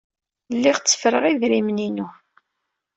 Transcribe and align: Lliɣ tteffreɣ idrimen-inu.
Lliɣ 0.55 0.77
tteffreɣ 0.79 1.23
idrimen-inu. 1.31 2.07